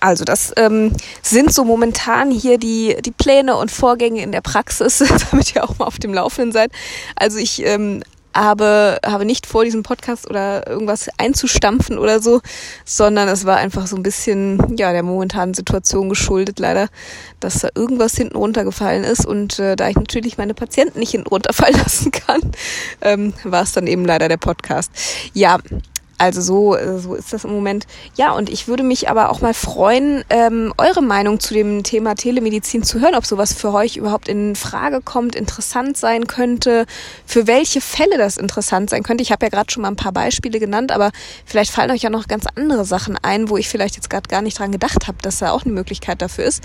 Also 0.00 0.24
das 0.24 0.52
ähm, 0.56 0.92
sind 1.22 1.52
so 1.54 1.64
momentan 1.64 2.30
hier 2.30 2.58
die, 2.58 2.96
die 3.02 3.10
Pläne 3.10 3.56
und 3.56 3.70
Vorgänge 3.70 4.22
in 4.22 4.32
der 4.32 4.42
Praxis, 4.42 5.02
damit 5.30 5.54
ihr 5.54 5.64
auch 5.64 5.78
mal 5.78 5.86
auf 5.86 5.98
dem 5.98 6.12
Laufenden 6.12 6.52
seid. 6.52 6.72
Also 7.16 7.38
ich 7.38 7.64
ähm, 7.64 8.02
habe, 8.34 8.98
habe 9.04 9.24
nicht 9.24 9.46
vor, 9.46 9.64
diesen 9.64 9.82
Podcast 9.82 10.28
oder 10.28 10.66
irgendwas 10.66 11.08
einzustampfen 11.18 11.98
oder 11.98 12.20
so, 12.20 12.40
sondern 12.84 13.28
es 13.28 13.44
war 13.44 13.56
einfach 13.56 13.86
so 13.86 13.96
ein 13.96 14.02
bisschen, 14.02 14.76
ja, 14.76 14.92
der 14.92 15.02
momentanen 15.02 15.54
Situation 15.54 16.08
geschuldet 16.08 16.58
leider, 16.58 16.88
dass 17.40 17.60
da 17.60 17.68
irgendwas 17.74 18.16
hinten 18.16 18.36
runtergefallen 18.36 19.04
ist 19.04 19.24
und 19.26 19.58
äh, 19.58 19.76
da 19.76 19.88
ich 19.88 19.96
natürlich 19.96 20.38
meine 20.38 20.54
Patienten 20.54 20.98
nicht 20.98 21.12
hinten 21.12 21.28
runterfallen 21.28 21.76
lassen 21.78 22.10
kann, 22.10 22.40
ähm, 23.00 23.32
war 23.44 23.62
es 23.62 23.72
dann 23.72 23.86
eben 23.86 24.04
leider 24.04 24.28
der 24.28 24.36
Podcast. 24.36 24.90
Ja, 25.32 25.58
also 26.18 26.40
so, 26.40 26.76
äh, 26.76 26.98
so 26.98 27.14
ist 27.14 27.32
das 27.32 27.44
im 27.44 27.52
Moment. 27.52 27.86
Ja, 28.16 28.32
und 28.32 28.48
ich 28.48 28.68
würde 28.68 28.82
mich 28.82 29.08
aber 29.08 29.30
auch 29.30 29.40
mal 29.40 29.54
freuen, 29.54 30.24
ähm, 30.30 30.72
eure 30.78 31.02
Meinung 31.02 31.40
zu 31.40 31.54
dem 31.54 31.82
Thema 31.82 32.14
Telemedizin 32.14 32.82
zu 32.82 33.00
hören, 33.00 33.14
ob 33.14 33.26
sowas 33.26 33.52
für 33.52 33.72
euch 33.72 33.96
überhaupt 33.96 34.28
in 34.28 34.56
Frage 34.56 35.00
kommt, 35.00 35.34
interessant 35.34 35.96
sein 35.96 36.26
könnte, 36.26 36.86
für 37.26 37.46
welche 37.46 37.80
Fälle 37.80 38.18
das 38.18 38.36
interessant 38.36 38.90
sein 38.90 39.02
könnte. 39.02 39.22
Ich 39.22 39.32
habe 39.32 39.46
ja 39.46 39.50
gerade 39.50 39.72
schon 39.72 39.82
mal 39.82 39.88
ein 39.88 39.96
paar 39.96 40.12
Beispiele 40.12 40.60
genannt, 40.60 40.92
aber 40.92 41.10
vielleicht 41.44 41.70
fallen 41.70 41.90
euch 41.90 42.02
ja 42.02 42.10
noch 42.10 42.28
ganz 42.28 42.44
andere 42.54 42.84
Sachen 42.84 43.18
ein, 43.22 43.48
wo 43.48 43.56
ich 43.56 43.68
vielleicht 43.68 43.96
jetzt 43.96 44.10
gerade 44.10 44.28
gar 44.28 44.42
nicht 44.42 44.58
dran 44.58 44.72
gedacht 44.72 45.06
habe, 45.08 45.18
dass 45.22 45.38
da 45.38 45.50
auch 45.50 45.64
eine 45.64 45.72
Möglichkeit 45.72 46.22
dafür 46.22 46.44
ist. 46.44 46.62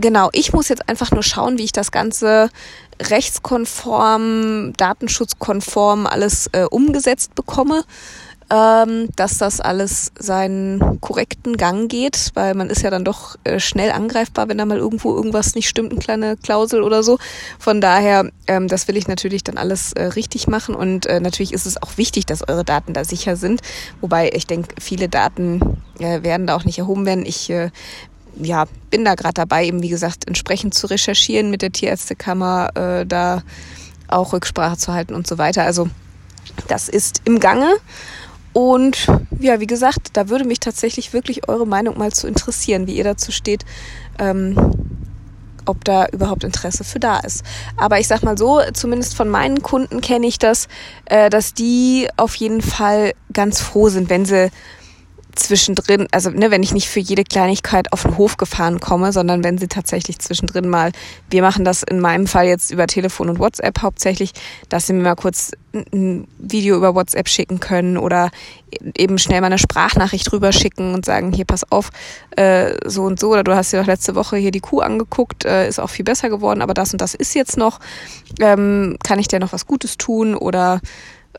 Genau, 0.00 0.28
ich 0.32 0.52
muss 0.52 0.68
jetzt 0.68 0.88
einfach 0.88 1.10
nur 1.10 1.24
schauen, 1.24 1.58
wie 1.58 1.64
ich 1.64 1.72
das 1.72 1.90
Ganze 1.90 2.50
rechtskonform, 3.02 4.72
datenschutzkonform 4.76 6.06
alles 6.06 6.48
äh, 6.52 6.64
umgesetzt 6.70 7.34
bekomme, 7.34 7.82
ähm, 8.50 9.08
dass 9.16 9.38
das 9.38 9.60
alles 9.60 10.12
seinen 10.16 11.00
korrekten 11.00 11.56
Gang 11.56 11.90
geht, 11.90 12.30
weil 12.34 12.54
man 12.54 12.70
ist 12.70 12.82
ja 12.82 12.90
dann 12.90 13.04
doch 13.04 13.36
äh, 13.42 13.58
schnell 13.58 13.90
angreifbar, 13.90 14.48
wenn 14.48 14.58
da 14.58 14.64
mal 14.66 14.78
irgendwo 14.78 15.14
irgendwas 15.14 15.56
nicht 15.56 15.68
stimmt, 15.68 15.90
eine 15.90 16.00
kleine 16.00 16.36
Klausel 16.36 16.82
oder 16.82 17.02
so. 17.02 17.18
Von 17.58 17.80
daher, 17.80 18.30
ähm, 18.46 18.68
das 18.68 18.86
will 18.86 18.96
ich 18.96 19.08
natürlich 19.08 19.42
dann 19.42 19.58
alles 19.58 19.92
äh, 19.94 20.04
richtig 20.04 20.46
machen 20.46 20.76
und 20.76 21.06
äh, 21.06 21.18
natürlich 21.18 21.52
ist 21.52 21.66
es 21.66 21.82
auch 21.82 21.96
wichtig, 21.96 22.24
dass 22.24 22.48
eure 22.48 22.64
Daten 22.64 22.94
da 22.94 23.04
sicher 23.04 23.34
sind, 23.34 23.62
wobei 24.00 24.30
ich 24.32 24.46
denke, 24.46 24.76
viele 24.80 25.08
Daten 25.08 25.82
äh, 25.98 26.22
werden 26.22 26.46
da 26.46 26.54
auch 26.54 26.64
nicht 26.64 26.78
erhoben 26.78 27.04
werden. 27.04 27.26
Ich 27.26 27.50
äh, 27.50 27.70
ja, 28.40 28.66
bin 28.90 29.04
da 29.04 29.14
gerade 29.14 29.34
dabei, 29.34 29.66
eben 29.66 29.82
wie 29.82 29.88
gesagt, 29.88 30.26
entsprechend 30.26 30.74
zu 30.74 30.86
recherchieren 30.86 31.50
mit 31.50 31.62
der 31.62 31.72
Tierärztekammer, 31.72 32.70
äh, 32.74 33.06
da 33.06 33.42
auch 34.08 34.32
Rücksprache 34.32 34.76
zu 34.76 34.92
halten 34.92 35.14
und 35.14 35.26
so 35.26 35.38
weiter. 35.38 35.64
Also 35.64 35.88
das 36.66 36.88
ist 36.88 37.22
im 37.24 37.40
Gange. 37.40 37.74
Und 38.52 39.06
ja, 39.38 39.60
wie 39.60 39.66
gesagt, 39.66 40.10
da 40.14 40.28
würde 40.28 40.44
mich 40.44 40.60
tatsächlich 40.60 41.12
wirklich 41.12 41.48
eure 41.48 41.66
Meinung 41.66 41.98
mal 41.98 42.12
zu 42.12 42.26
interessieren, 42.26 42.86
wie 42.86 42.96
ihr 42.96 43.04
dazu 43.04 43.30
steht, 43.30 43.64
ähm, 44.18 44.56
ob 45.66 45.84
da 45.84 46.06
überhaupt 46.06 46.44
Interesse 46.44 46.82
für 46.82 46.98
da 46.98 47.18
ist. 47.18 47.44
Aber 47.76 48.00
ich 48.00 48.08
sag 48.08 48.22
mal 48.22 48.38
so, 48.38 48.60
zumindest 48.72 49.14
von 49.14 49.28
meinen 49.28 49.62
Kunden 49.62 50.00
kenne 50.00 50.26
ich 50.26 50.38
das, 50.38 50.66
äh, 51.04 51.28
dass 51.30 51.54
die 51.54 52.08
auf 52.16 52.34
jeden 52.36 52.62
Fall 52.62 53.12
ganz 53.32 53.60
froh 53.60 53.90
sind, 53.90 54.08
wenn 54.08 54.24
sie 54.24 54.50
zwischendrin, 55.38 56.06
also 56.12 56.30
ne, 56.30 56.50
wenn 56.50 56.62
ich 56.62 56.72
nicht 56.72 56.88
für 56.88 57.00
jede 57.00 57.24
Kleinigkeit 57.24 57.92
auf 57.92 58.02
den 58.02 58.16
Hof 58.16 58.36
gefahren 58.36 58.80
komme, 58.80 59.12
sondern 59.12 59.44
wenn 59.44 59.58
sie 59.58 59.68
tatsächlich 59.68 60.18
zwischendrin 60.18 60.68
mal, 60.68 60.92
wir 61.30 61.42
machen 61.42 61.64
das 61.64 61.82
in 61.82 62.00
meinem 62.00 62.26
Fall 62.26 62.46
jetzt 62.46 62.70
über 62.70 62.86
Telefon 62.86 63.28
und 63.28 63.38
WhatsApp 63.38 63.82
hauptsächlich, 63.82 64.32
dass 64.68 64.86
sie 64.86 64.92
mir 64.92 65.02
mal 65.02 65.14
kurz 65.14 65.52
ein 65.74 66.26
Video 66.38 66.76
über 66.76 66.94
WhatsApp 66.94 67.28
schicken 67.28 67.60
können 67.60 67.96
oder 67.98 68.30
eben 68.96 69.18
schnell 69.18 69.40
mal 69.40 69.46
eine 69.46 69.58
Sprachnachricht 69.58 70.32
rüber 70.32 70.52
schicken 70.52 70.94
und 70.94 71.04
sagen, 71.04 71.32
hier 71.32 71.44
pass 71.44 71.70
auf, 71.70 71.90
äh, 72.36 72.74
so 72.84 73.04
und 73.04 73.20
so, 73.20 73.32
oder 73.32 73.44
du 73.44 73.54
hast 73.54 73.72
dir 73.72 73.80
doch 73.80 73.86
letzte 73.86 74.14
Woche 74.14 74.36
hier 74.36 74.50
die 74.50 74.60
Kuh 74.60 74.80
angeguckt, 74.80 75.44
äh, 75.44 75.68
ist 75.68 75.78
auch 75.78 75.90
viel 75.90 76.04
besser 76.04 76.28
geworden, 76.28 76.62
aber 76.62 76.74
das 76.74 76.92
und 76.92 77.00
das 77.00 77.14
ist 77.14 77.34
jetzt 77.34 77.56
noch, 77.56 77.80
ähm, 78.40 78.96
kann 79.02 79.18
ich 79.18 79.28
dir 79.28 79.40
noch 79.40 79.52
was 79.52 79.66
Gutes 79.66 79.98
tun 79.98 80.34
oder 80.34 80.80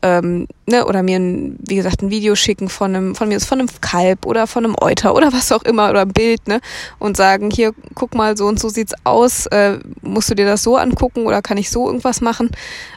ähm, 0.02 0.46
ne, 0.66 0.86
oder 0.86 1.02
mir 1.02 1.18
ein, 1.18 1.58
wie 1.60 1.76
gesagt 1.76 2.02
ein 2.02 2.10
Video 2.10 2.34
schicken 2.34 2.68
von 2.68 2.94
einem 2.94 3.14
von 3.14 3.28
mir 3.28 3.40
von 3.40 3.58
einem 3.58 3.68
Kalb 3.80 4.24
oder 4.24 4.46
von 4.46 4.64
einem 4.64 4.76
Euter 4.80 5.14
oder 5.14 5.32
was 5.32 5.52
auch 5.52 5.62
immer 5.62 5.90
oder 5.90 6.02
ein 6.02 6.12
Bild 6.12 6.46
ne 6.48 6.60
und 6.98 7.16
sagen 7.16 7.50
hier 7.50 7.72
guck 7.94 8.14
mal 8.14 8.36
so 8.36 8.46
und 8.46 8.58
so 8.58 8.68
sieht's 8.68 8.94
aus 9.04 9.46
äh, 9.46 9.78
musst 10.02 10.30
du 10.30 10.34
dir 10.34 10.46
das 10.46 10.62
so 10.62 10.76
angucken 10.76 11.26
oder 11.26 11.42
kann 11.42 11.58
ich 11.58 11.70
so 11.70 11.86
irgendwas 11.86 12.20
machen 12.20 12.50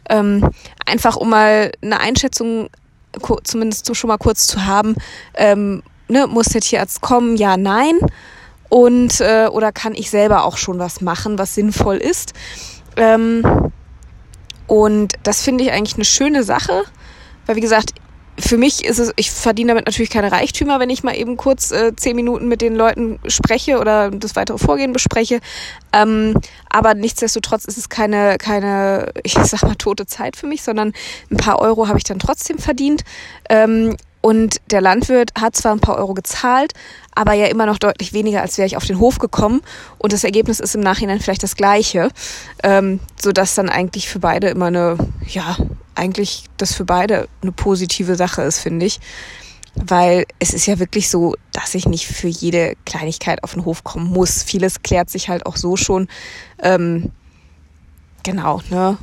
ähm, 0.10 0.50
einfach 0.86 1.18
um 1.18 1.30
mal 1.30 1.72
eine 1.82 2.00
Einschätzung 2.00 2.70
zumindest 3.44 3.96
schon 3.96 4.08
mal 4.08 4.18
kurz 4.18 4.48
zu 4.48 4.66
haben 4.66 4.96
ähm, 5.36 5.84
ne, 6.08 6.28
muss 6.28 6.48
der 6.48 6.62
Tierarzt 6.62 7.02
kommen? 7.02 7.36
Ja, 7.36 7.58
nein. 7.58 7.98
Und 8.70 9.20
äh, 9.22 9.48
oder 9.52 9.72
kann 9.72 9.94
ich 9.94 10.10
selber 10.10 10.46
auch 10.46 10.58
schon 10.58 10.80
was 10.80 11.02
machen, 11.02 11.38
was 11.38 11.56
sinnvoll 11.56 11.98
ist? 11.98 12.34
Ähm, 12.96 13.72
und 14.74 15.14
das 15.22 15.44
finde 15.44 15.64
ich 15.64 15.72
eigentlich 15.72 15.98
eine 15.98 16.06
schöne 16.06 16.42
Sache, 16.42 16.82
weil 17.46 17.56
wie 17.56 17.62
gesagt, 17.62 17.92
für 18.40 18.58
mich 18.58 18.84
ist 18.84 18.98
es, 18.98 19.14
ich 19.18 19.30
verdiene 19.30 19.68
damit 19.68 19.86
natürlich 19.86 20.10
keine 20.10 20.32
Reichtümer, 20.32 20.80
wenn 20.80 20.90
ich 20.90 21.04
mal 21.04 21.16
eben 21.16 21.38
kurz 21.38 21.70
äh, 21.70 21.96
zehn 21.96 22.16
Minuten 22.16 22.48
mit 22.48 22.64
den 22.64 22.74
Leuten 22.74 23.20
spreche 23.28 23.78
oder 23.78 24.10
das 24.10 24.36
weitere 24.36 24.58
Vorgehen 24.58 24.92
bespreche. 24.92 25.42
Ähm, 25.94 26.40
aber 26.72 26.96
nichtsdestotrotz 26.96 27.66
ist 27.66 27.78
es 27.78 27.88
keine, 27.88 28.40
keine, 28.40 29.12
ich 29.24 29.36
sag 29.36 29.62
mal, 29.62 29.76
tote 29.76 30.08
Zeit 30.08 30.36
für 30.36 30.48
mich, 30.48 30.64
sondern 30.64 30.94
ein 31.30 31.38
paar 31.38 31.60
Euro 31.60 31.88
habe 31.88 32.00
ich 32.00 32.04
dann 32.04 32.18
trotzdem 32.18 32.58
verdient. 32.58 33.04
Ähm, 33.52 33.96
und 34.26 34.62
der 34.72 34.80
Landwirt 34.80 35.32
hat 35.38 35.54
zwar 35.54 35.74
ein 35.74 35.82
paar 35.82 35.98
Euro 35.98 36.14
gezahlt, 36.14 36.72
aber 37.14 37.34
ja 37.34 37.48
immer 37.48 37.66
noch 37.66 37.78
deutlich 37.78 38.14
weniger, 38.14 38.42
als 38.42 38.58
wäre 38.58 38.66
ich 38.66 38.78
auf 38.78 38.86
den 38.86 39.00
Hof 39.00 39.20
gekommen. 39.20 39.62
Und 39.98 40.14
das 40.14 40.24
Ergebnis 40.24 40.62
ist 40.62 40.76
im 40.76 40.82
Nachhinein 40.82 41.20
vielleicht 41.20 41.44
das 41.44 41.58
gleiche, 41.58 42.08
ähm, 42.64 43.02
sodass 43.22 43.54
dann 43.56 43.68
eigentlich 43.68 44.08
für 44.08 44.20
beide 44.20 44.48
immer 44.48 44.68
eine, 44.68 44.98
ja, 45.28 45.58
eigentlich 45.96 46.46
das 46.56 46.74
für 46.74 46.86
beide 46.86 47.28
eine 47.42 47.52
positive 47.52 48.16
Sache 48.16 48.44
ist, 48.44 48.60
finde 48.60 48.86
ich. 48.86 49.02
Weil 49.76 50.26
es 50.40 50.54
ist 50.54 50.68
ja 50.68 50.80
wirklich 50.80 51.10
so, 51.10 51.36
dass 51.52 51.76
ich 51.76 51.86
nicht 51.86 52.08
für 52.08 52.30
jede 52.30 52.76
Kleinigkeit 52.86 53.44
auf 53.44 53.56
den 53.56 53.66
Hof 53.66 53.84
kommen 53.84 54.10
muss. 54.10 54.42
Vieles 54.42 54.84
klärt 54.84 55.10
sich 55.10 55.28
halt 55.28 55.46
auch 55.46 55.58
so 55.58 55.76
schon. 55.76 56.08
Ähm, 56.60 57.12
genau, 58.24 58.62
ne? 58.70 58.98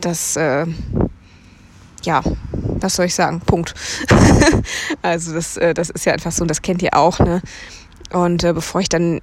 Das, 0.00 0.34
äh, 0.34 0.66
ja, 2.04 2.22
was 2.52 2.96
soll 2.96 3.06
ich 3.06 3.14
sagen? 3.14 3.40
Punkt. 3.40 3.74
also 5.02 5.32
das, 5.32 5.56
äh, 5.56 5.74
das 5.74 5.90
ist 5.90 6.06
ja 6.06 6.12
einfach 6.12 6.32
so 6.32 6.42
und 6.42 6.48
das 6.48 6.62
kennt 6.62 6.82
ihr 6.82 6.94
auch, 6.94 7.18
ne? 7.18 7.42
Und 8.12 8.44
äh, 8.44 8.52
bevor 8.52 8.80
ich 8.80 8.88
dann, 8.88 9.20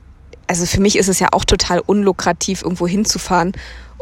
also 0.48 0.66
für 0.66 0.82
mich 0.82 0.98
ist 0.98 1.08
es 1.08 1.20
ja 1.20 1.30
auch 1.32 1.46
total 1.46 1.80
unlukrativ, 1.80 2.64
irgendwo 2.64 2.88
hinzufahren, 2.88 3.54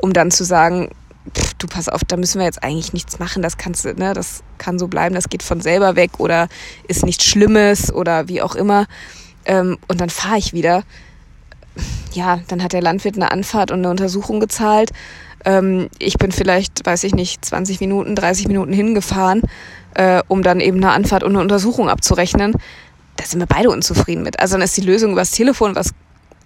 um 0.01 0.13
dann 0.13 0.31
zu 0.31 0.43
sagen, 0.43 0.89
pff, 1.35 1.53
du 1.55 1.67
pass 1.67 1.89
auf, 1.89 2.01
da 2.03 2.17
müssen 2.17 2.39
wir 2.39 2.45
jetzt 2.45 2.63
eigentlich 2.63 2.93
nichts 2.93 3.19
machen, 3.19 3.41
das 3.41 3.57
kannst 3.57 3.85
du, 3.85 3.93
ne, 3.93 4.13
das 4.13 4.43
kann 4.57 4.79
so 4.79 4.87
bleiben, 4.87 5.15
das 5.15 5.29
geht 5.29 5.43
von 5.43 5.61
selber 5.61 5.95
weg 5.95 6.19
oder 6.19 6.47
ist 6.87 7.05
nichts 7.05 7.25
Schlimmes 7.25 7.93
oder 7.93 8.27
wie 8.27 8.41
auch 8.41 8.55
immer. 8.55 8.87
Ähm, 9.45 9.77
und 9.87 10.01
dann 10.01 10.09
fahre 10.09 10.37
ich 10.37 10.53
wieder. 10.53 10.83
Ja, 12.13 12.39
dann 12.47 12.63
hat 12.63 12.73
der 12.73 12.81
Landwirt 12.81 13.15
eine 13.15 13.31
Anfahrt 13.31 13.71
und 13.71 13.79
eine 13.79 13.89
Untersuchung 13.89 14.39
gezahlt 14.39 14.91
ähm, 15.45 15.89
ich 15.99 16.17
bin 16.17 16.31
vielleicht, 16.31 16.85
weiß 16.85 17.03
ich 17.03 17.15
nicht, 17.15 17.43
20 17.43 17.79
Minuten, 17.79 18.15
30 18.15 18.47
Minuten 18.47 18.73
hingefahren, 18.73 19.41
äh, 19.93 20.21
um 20.27 20.43
dann 20.43 20.59
eben 20.59 20.77
eine 20.77 20.91
Anfahrt 20.91 21.23
und 21.23 21.31
eine 21.31 21.41
Untersuchung 21.41 21.89
abzurechnen. 21.89 22.53
Da 23.15 23.25
sind 23.25 23.39
wir 23.39 23.47
beide 23.47 23.69
unzufrieden 23.69 24.23
mit. 24.23 24.39
Also 24.39 24.55
dann 24.55 24.61
ist 24.61 24.77
die 24.77 24.81
Lösung 24.81 25.11
übers 25.11 25.31
Telefon, 25.31 25.75
was 25.75 25.91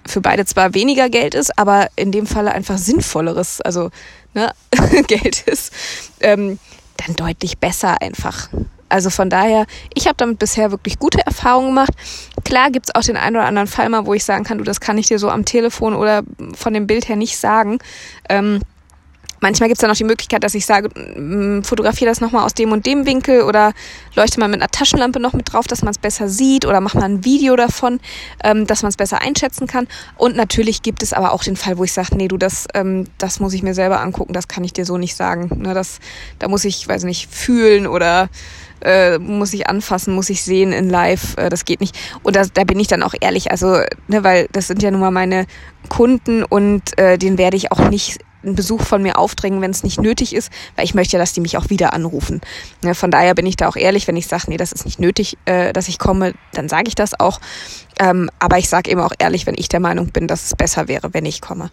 für 0.05 0.21
beide 0.21 0.45
zwar 0.45 0.73
weniger 0.73 1.09
Geld 1.09 1.33
ist, 1.33 1.57
aber 1.57 1.87
in 1.95 2.11
dem 2.11 2.27
Falle 2.27 2.51
einfach 2.51 2.77
sinnvolleres, 2.77 3.61
also 3.61 3.89
ne, 4.33 4.51
Geld 5.07 5.43
ist, 5.47 5.73
ähm, 6.19 6.59
dann 6.97 7.15
deutlich 7.15 7.57
besser 7.57 8.01
einfach. 8.01 8.49
Also 8.93 9.09
von 9.09 9.27
daher, 9.27 9.65
ich 9.95 10.05
habe 10.05 10.17
damit 10.17 10.37
bisher 10.37 10.69
wirklich 10.69 10.99
gute 10.99 11.25
Erfahrungen 11.25 11.69
gemacht. 11.69 11.93
Klar 12.45 12.69
gibt's 12.69 12.93
auch 12.93 13.01
den 13.01 13.17
einen 13.17 13.37
oder 13.37 13.45
anderen 13.45 13.67
Fall 13.67 13.89
mal, 13.89 14.05
wo 14.05 14.13
ich 14.13 14.23
sagen 14.23 14.43
kann, 14.43 14.59
du, 14.59 14.63
das 14.63 14.79
kann 14.79 14.99
ich 14.99 15.07
dir 15.07 15.17
so 15.17 15.31
am 15.31 15.45
Telefon 15.45 15.95
oder 15.95 16.21
von 16.53 16.75
dem 16.75 16.85
Bild 16.85 17.09
her 17.09 17.15
nicht 17.15 17.39
sagen. 17.39 17.79
Ähm, 18.29 18.59
Manchmal 19.43 19.67
gibt 19.67 19.77
es 19.77 19.81
dann 19.81 19.91
auch 19.91 19.97
die 19.97 20.05
Möglichkeit, 20.05 20.41
dass 20.45 20.55
ich 20.55 20.65
sage, 20.65 20.87
mm, 20.87 21.63
fotografiere 21.63 22.09
das 22.09 22.21
nochmal 22.21 22.45
aus 22.45 22.53
dem 22.53 22.71
und 22.71 22.85
dem 22.85 23.05
Winkel 23.05 23.41
oder 23.41 23.73
leuchte 24.15 24.39
mal 24.39 24.47
mit 24.47 24.61
einer 24.61 24.71
Taschenlampe 24.71 25.19
noch 25.19 25.33
mit 25.33 25.51
drauf, 25.51 25.67
dass 25.67 25.81
man 25.81 25.91
es 25.91 25.97
besser 25.97 26.29
sieht 26.29 26.65
oder 26.65 26.79
mach 26.79 26.93
mal 26.93 27.03
ein 27.03 27.25
Video 27.25 27.57
davon, 27.57 27.99
ähm, 28.41 28.65
dass 28.67 28.83
man 28.83 28.89
es 28.89 28.95
besser 28.95 29.21
einschätzen 29.21 29.67
kann. 29.67 29.89
Und 30.15 30.37
natürlich 30.37 30.81
gibt 30.81 31.03
es 31.03 31.11
aber 31.11 31.33
auch 31.33 31.43
den 31.43 31.57
Fall, 31.57 31.77
wo 31.77 31.83
ich 31.83 31.91
sage, 31.91 32.15
nee, 32.15 32.29
du, 32.29 32.37
das, 32.37 32.67
ähm, 32.73 33.03
das 33.17 33.41
muss 33.41 33.51
ich 33.53 33.63
mir 33.63 33.73
selber 33.73 33.99
angucken, 33.99 34.31
das 34.31 34.47
kann 34.47 34.63
ich 34.63 34.71
dir 34.71 34.85
so 34.85 34.97
nicht 34.97 35.17
sagen. 35.17 35.51
Ne, 35.57 35.73
das, 35.73 35.99
da 36.39 36.47
muss 36.47 36.63
ich, 36.63 36.87
weiß 36.87 37.03
nicht, 37.03 37.29
fühlen 37.29 37.85
oder 37.85 38.29
äh, 38.79 39.19
muss 39.19 39.53
ich 39.53 39.67
anfassen, 39.67 40.15
muss 40.15 40.29
ich 40.29 40.41
sehen 40.41 40.71
in 40.71 40.89
live, 40.89 41.35
äh, 41.35 41.49
das 41.49 41.65
geht 41.65 41.81
nicht. 41.81 41.99
Und 42.23 42.37
da, 42.37 42.45
da 42.45 42.63
bin 42.63 42.79
ich 42.79 42.87
dann 42.87 43.03
auch 43.03 43.13
ehrlich, 43.19 43.51
also, 43.51 43.81
ne, 44.07 44.23
weil 44.23 44.47
das 44.53 44.67
sind 44.67 44.81
ja 44.81 44.89
nun 44.89 45.01
mal 45.01 45.11
meine 45.11 45.47
Kunden 45.89 46.45
und 46.45 46.97
äh, 46.97 47.17
den 47.17 47.37
werde 47.37 47.57
ich 47.57 47.73
auch 47.73 47.89
nicht 47.89 48.19
einen 48.43 48.55
Besuch 48.55 48.81
von 48.81 49.01
mir 49.01 49.17
aufdrängen, 49.17 49.61
wenn 49.61 49.71
es 49.71 49.83
nicht 49.83 50.01
nötig 50.01 50.35
ist, 50.35 50.51
weil 50.75 50.85
ich 50.85 50.93
möchte 50.93 51.13
ja, 51.13 51.19
dass 51.19 51.33
die 51.33 51.41
mich 51.41 51.57
auch 51.57 51.69
wieder 51.69 51.93
anrufen. 51.93 52.41
Ne, 52.83 52.95
von 52.95 53.11
daher 53.11 53.35
bin 53.35 53.45
ich 53.45 53.55
da 53.55 53.67
auch 53.67 53.75
ehrlich, 53.75 54.07
wenn 54.07 54.17
ich 54.17 54.27
sage, 54.27 54.45
nee, 54.47 54.57
das 54.57 54.71
ist 54.71 54.85
nicht 54.85 54.99
nötig, 54.99 55.37
äh, 55.45 55.73
dass 55.73 55.87
ich 55.87 55.99
komme, 55.99 56.33
dann 56.53 56.69
sage 56.69 56.87
ich 56.87 56.95
das 56.95 57.19
auch. 57.19 57.39
Ähm, 57.99 58.29
aber 58.39 58.57
ich 58.57 58.69
sage 58.69 58.91
eben 58.91 59.01
auch 59.01 59.13
ehrlich, 59.19 59.45
wenn 59.45 59.55
ich 59.57 59.69
der 59.69 59.79
Meinung 59.79 60.07
bin, 60.11 60.27
dass 60.27 60.45
es 60.45 60.55
besser 60.55 60.87
wäre, 60.87 61.13
wenn 61.13 61.25
ich 61.25 61.41
komme. 61.41 61.69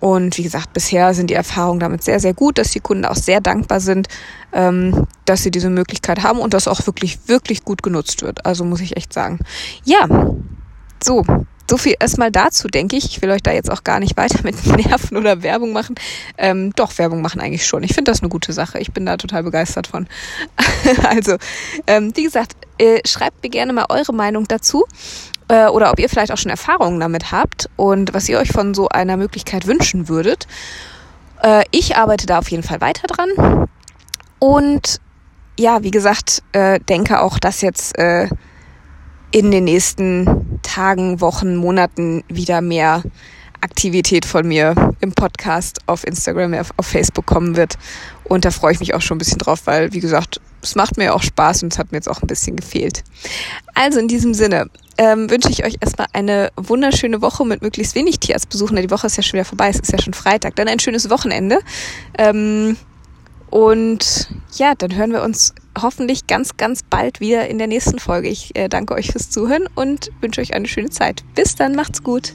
Und 0.00 0.38
wie 0.38 0.42
gesagt, 0.42 0.72
bisher 0.72 1.12
sind 1.12 1.28
die 1.28 1.34
Erfahrungen 1.34 1.78
damit 1.78 2.02
sehr, 2.02 2.20
sehr 2.20 2.32
gut, 2.32 2.56
dass 2.56 2.70
die 2.70 2.80
Kunden 2.80 3.04
auch 3.04 3.16
sehr 3.16 3.42
dankbar 3.42 3.80
sind, 3.80 4.08
ähm, 4.52 5.06
dass 5.26 5.42
sie 5.42 5.50
diese 5.50 5.68
Möglichkeit 5.68 6.22
haben 6.22 6.38
und 6.38 6.54
das 6.54 6.68
auch 6.68 6.86
wirklich, 6.86 7.28
wirklich 7.28 7.64
gut 7.64 7.82
genutzt 7.82 8.22
wird. 8.22 8.46
Also 8.46 8.64
muss 8.64 8.80
ich 8.80 8.96
echt 8.96 9.12
sagen. 9.12 9.40
Ja, 9.84 10.08
so, 11.02 11.24
so 11.70 11.78
viel 11.78 11.94
erstmal 11.98 12.30
dazu, 12.30 12.68
denke 12.68 12.96
ich. 12.96 13.04
Ich 13.06 13.22
will 13.22 13.30
euch 13.30 13.42
da 13.42 13.52
jetzt 13.52 13.70
auch 13.70 13.84
gar 13.84 14.00
nicht 14.00 14.16
weiter 14.16 14.40
mit 14.42 14.66
Nerven 14.86 15.16
oder 15.16 15.42
Werbung 15.42 15.72
machen. 15.72 15.94
Ähm, 16.36 16.72
doch, 16.74 16.98
Werbung 16.98 17.22
machen 17.22 17.40
eigentlich 17.40 17.64
schon. 17.64 17.84
Ich 17.84 17.94
finde 17.94 18.10
das 18.10 18.20
eine 18.20 18.28
gute 18.28 18.52
Sache. 18.52 18.78
Ich 18.80 18.92
bin 18.92 19.06
da 19.06 19.16
total 19.16 19.44
begeistert 19.44 19.86
von. 19.86 20.08
also, 21.04 21.36
ähm, 21.86 22.12
wie 22.16 22.24
gesagt, 22.24 22.56
äh, 22.78 23.00
schreibt 23.06 23.42
mir 23.42 23.50
gerne 23.50 23.72
mal 23.72 23.86
eure 23.88 24.12
Meinung 24.12 24.48
dazu 24.48 24.84
äh, 25.48 25.66
oder 25.66 25.92
ob 25.92 26.00
ihr 26.00 26.08
vielleicht 26.08 26.32
auch 26.32 26.38
schon 26.38 26.50
Erfahrungen 26.50 26.98
damit 26.98 27.30
habt 27.30 27.70
und 27.76 28.12
was 28.12 28.28
ihr 28.28 28.38
euch 28.38 28.50
von 28.50 28.74
so 28.74 28.88
einer 28.88 29.16
Möglichkeit 29.16 29.66
wünschen 29.66 30.08
würdet. 30.08 30.48
Äh, 31.42 31.62
ich 31.70 31.96
arbeite 31.96 32.26
da 32.26 32.40
auf 32.40 32.50
jeden 32.50 32.64
Fall 32.64 32.80
weiter 32.80 33.06
dran. 33.06 33.68
Und 34.40 35.00
ja, 35.56 35.84
wie 35.84 35.92
gesagt, 35.92 36.42
äh, 36.52 36.80
denke 36.80 37.20
auch, 37.20 37.38
dass 37.38 37.60
jetzt 37.60 37.96
in 39.32 39.50
den 39.52 39.64
nächsten 39.64 40.49
Tagen, 40.62 41.20
Wochen, 41.20 41.56
Monaten 41.56 42.24
wieder 42.28 42.60
mehr 42.60 43.02
Aktivität 43.60 44.24
von 44.24 44.46
mir 44.46 44.94
im 45.00 45.12
Podcast, 45.12 45.80
auf 45.86 46.06
Instagram, 46.06 46.54
auf 46.76 46.86
Facebook 46.86 47.26
kommen 47.26 47.56
wird. 47.56 47.76
Und 48.24 48.44
da 48.44 48.50
freue 48.50 48.72
ich 48.72 48.80
mich 48.80 48.94
auch 48.94 49.02
schon 49.02 49.16
ein 49.16 49.18
bisschen 49.18 49.38
drauf, 49.38 49.62
weil, 49.64 49.92
wie 49.92 50.00
gesagt, 50.00 50.40
es 50.62 50.74
macht 50.74 50.96
mir 50.96 51.14
auch 51.14 51.22
Spaß 51.22 51.62
und 51.62 51.72
es 51.72 51.78
hat 51.78 51.92
mir 51.92 51.98
jetzt 51.98 52.08
auch 52.08 52.22
ein 52.22 52.26
bisschen 52.26 52.56
gefehlt. 52.56 53.02
Also 53.74 53.98
in 53.98 54.08
diesem 54.08 54.34
Sinne 54.34 54.68
ähm, 54.98 55.30
wünsche 55.30 55.50
ich 55.50 55.64
euch 55.64 55.76
erstmal 55.80 56.08
eine 56.12 56.50
wunderschöne 56.56 57.22
Woche 57.22 57.44
mit 57.46 57.62
möglichst 57.62 57.94
wenig 57.94 58.20
Tierarztbesuchen. 58.20 58.76
Die 58.76 58.90
Woche 58.90 59.06
ist 59.06 59.16
ja 59.16 59.22
schon 59.22 59.34
wieder 59.34 59.44
vorbei, 59.44 59.70
es 59.70 59.80
ist 59.80 59.92
ja 59.92 60.00
schon 60.00 60.14
Freitag. 60.14 60.56
Dann 60.56 60.68
ein 60.68 60.78
schönes 60.78 61.08
Wochenende. 61.08 61.60
Ähm, 62.18 62.76
und 63.50 64.28
ja, 64.54 64.74
dann 64.74 64.94
hören 64.96 65.12
wir 65.12 65.22
uns 65.22 65.54
hoffentlich 65.80 66.26
ganz, 66.26 66.56
ganz 66.56 66.82
bald 66.82 67.20
wieder 67.20 67.48
in 67.48 67.58
der 67.58 67.66
nächsten 67.66 67.98
Folge. 67.98 68.28
Ich 68.28 68.56
äh, 68.56 68.68
danke 68.68 68.94
euch 68.94 69.10
fürs 69.10 69.30
Zuhören 69.30 69.68
und 69.74 70.10
wünsche 70.20 70.40
euch 70.40 70.54
eine 70.54 70.68
schöne 70.68 70.90
Zeit. 70.90 71.24
Bis 71.34 71.56
dann, 71.56 71.74
macht's 71.74 72.02
gut. 72.02 72.34